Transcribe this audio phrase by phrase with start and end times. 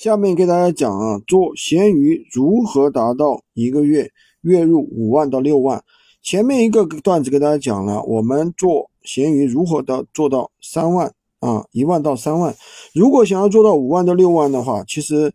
[0.00, 5.84] 下面给大家讲啊，做闲鱼如何达到一个月月入五万到六万。
[6.22, 12.56] 前面一个段子给大家讲了，我们做闲鱼如何的做到三万啊，一万到三万。
[12.94, 15.30] 如果想要做到五万到六万的话，其实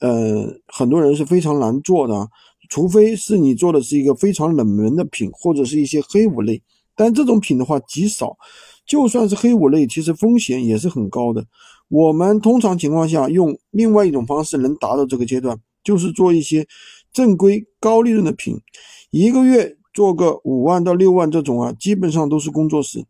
[0.00, 2.28] 呃很多人是非常难做的，
[2.68, 6.62] 除非是你做的是一个非常冷门的品，或者是一些黑五类。
[6.94, 8.36] 但这种品的话极少，
[8.86, 11.46] 就算是黑五类，其实风险也是很高的。
[11.94, 16.66] 我们通常情况下用另外一种方式能达到这个阶段，就是做一些
[17.12, 18.60] 正规高利润的品，
[19.12, 23.04] 一个月做个五万到六万这种啊，基本上都是工作室。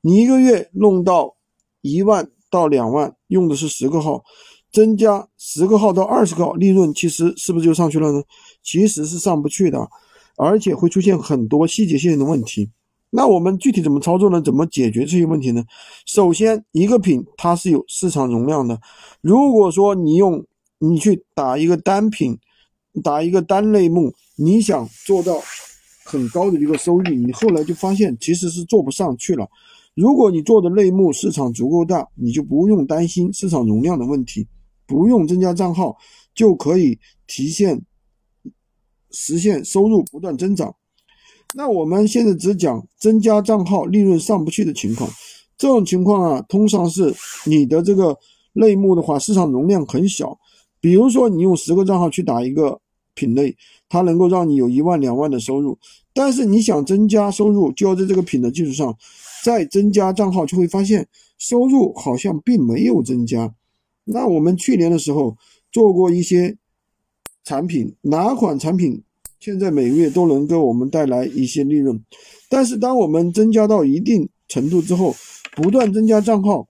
[0.00, 1.36] 你一个月弄到
[1.82, 4.24] 一万到两万，用的是十个号，
[4.72, 8.22] 增加十个号到二十个号，利润其实是不是就上去了呢？
[8.62, 9.86] 其实是上不去的，
[10.38, 12.70] 而且会出现很多细节性的问题。
[13.14, 14.40] 那我们具体怎么操作呢？
[14.40, 15.62] 怎么解决这些问题呢？
[16.06, 18.80] 首先，一个品它是有市场容量的。
[19.20, 20.42] 如果说你用
[20.78, 22.38] 你去打一个单品，
[23.04, 25.38] 打一个单类目，你想做到
[26.06, 29.46] 很高的一个收益，你后来就发现其实是做不上去了。
[29.94, 34.48] 如果你做的类目市场足够大，你就不用担心市场容量的问题，
[34.86, 35.94] 不用增加账号
[36.34, 37.78] 就可以提现
[39.10, 40.74] 实现收入不断增长。
[41.54, 45.08] 那我们现在只讲增加账号利润上不去的情况，
[45.58, 47.14] 这种情况啊，通常是
[47.44, 48.16] 你的这个
[48.54, 50.38] 类目的话，市场容量很小。
[50.80, 52.80] 比如说你用十个账号去打一个
[53.14, 53.54] 品类，
[53.88, 55.78] 它能够让你有一万两万的收入，
[56.14, 58.96] 但是你想增加收入，就要在这个品的基础上
[59.44, 61.06] 再增加账号，就会发现
[61.38, 63.54] 收入好像并没有增加。
[64.04, 65.36] 那我们去年的时候
[65.70, 66.56] 做过一些
[67.44, 69.02] 产品，哪款产品？
[69.42, 72.00] 现在每个月都能给我们带来一些利润，
[72.48, 75.12] 但是当我们增加到一定程度之后，
[75.56, 76.64] 不断增加账号，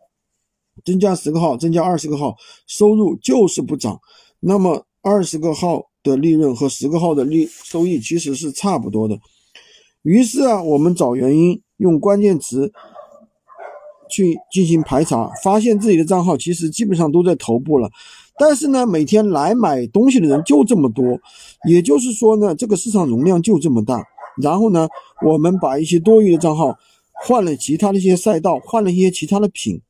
[0.83, 2.35] 增加十个号，增加二十个号，
[2.67, 4.01] 收入就是不涨。
[4.41, 9.19] 那么二十个号的利润和十个号的利收益其实是差不多的。
[10.01, 12.73] 于是啊，我们找原因，用关键词
[14.13, 17.91] 去进行排查，发现自己的账号其实基本上都在头部了。
[18.39, 21.19] 但是呢，每天来买东西的人就这么多，
[21.69, 24.05] 也就是说呢，这个市场容量就这么大。
[24.43, 24.89] 然后呢，
[25.27, 26.77] 我们把一些多余的账号
[27.13, 29.81] 换了其他的一些赛道，换了一些其他的品，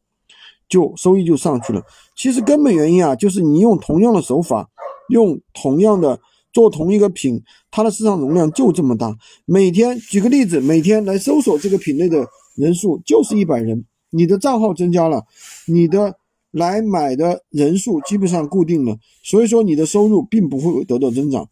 [0.69, 1.83] 就收益就上去了。
[2.17, 4.69] 其实根本原因啊，就是你用同样的手法，
[5.09, 6.21] 用同样的
[6.53, 7.41] 做同一个品，
[7.71, 9.17] 它的市场容量就这么大。
[9.47, 15.25] 每天举个例子，每天来搜索这个品类的人数就是一百人，你的账号增加了，
[15.67, 16.17] 你的。
[16.55, 21.49] 来买的人数基本上固定了，所以说你的收入并不会得到增长。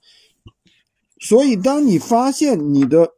[1.18, 3.08] 所以当你发现你的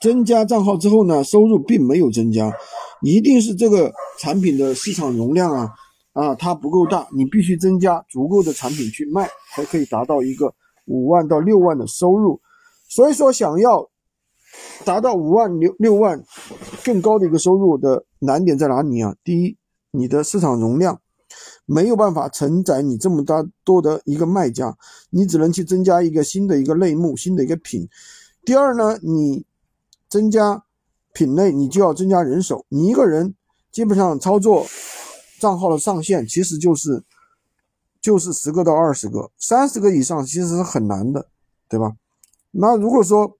[0.00, 2.52] 增加账号之后呢，收入并没有增加，
[3.00, 5.70] 一定是这个产品的市场容量啊
[6.14, 10.52] 啊它不够大，你必须增加足够的产品去卖，才可以达到一个
[10.86, 12.40] 五万到六万的收入。
[12.88, 13.88] 所以说想要
[14.84, 16.20] 达到五万六六万
[16.84, 19.14] 更高的一个收入的难点在哪里啊？
[19.24, 19.56] 第一。
[19.92, 21.00] 你的市场容量
[21.66, 24.78] 没有办法承载你这么大多的一个卖家，
[25.10, 27.88] 你只能去增加一个新的一个类目、新的一个品。
[28.44, 29.44] 第二呢，你
[30.08, 30.62] 增加
[31.12, 32.64] 品类，你就要增加人手。
[32.68, 33.34] 你一个人
[33.72, 34.64] 基本上操作
[35.40, 37.02] 账号的上限其实就是
[38.00, 41.26] 就是十个到二十个，三十个以上其实是很难的，
[41.68, 41.96] 对吧？
[42.52, 43.36] 那如果说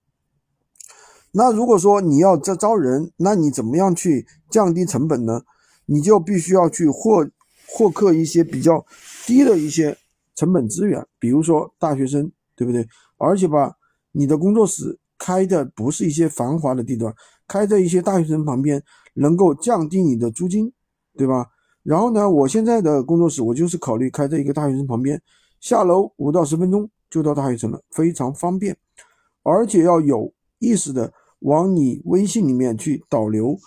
[1.33, 5.43] 那如果说你要招招人，那你怎么样去降低成本呢？
[5.87, 7.29] 你就必须要去获
[7.69, 8.85] 获客一些比较
[9.27, 9.97] 低的一些
[10.35, 12.87] 成本资源，比如说大学生，对不对？
[13.17, 13.75] 而且吧，
[14.13, 17.15] 你的工作室开的不是一些繁华的地段，
[17.47, 18.83] 开在一些大学生旁边，
[19.15, 20.73] 能够降低你的租金，
[21.17, 21.49] 对吧？
[21.83, 25.21] 然后呢，我现在的工作室，我就是考虑开在一个大学生旁边，
[25.61, 28.77] 下楼五到十分钟就到大学城了，非常方便，
[29.43, 33.59] 而且要有意识的往你微信里面去导流，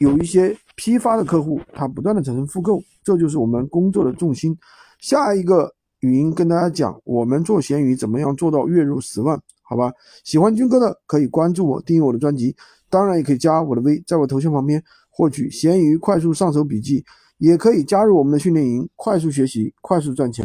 [0.00, 0.56] 有一些。
[0.74, 4.56] 批发的客户，他不断的产生复购，这就是我们工作的重心。
[5.00, 9.38] 下一个语音跟大家讲，我们做闲鱼怎么样做到月入十万？
[9.60, 9.92] 好吧，
[10.24, 12.56] 喜欢军哥的可以关注我，订阅我的专辑，
[12.88, 17.04] 当然也可以加我的微，在我头像旁边获取闲鱼快速上手笔记，
[17.36, 20.40] 也可以加入我们的训练营，快速学习，快速赚钱。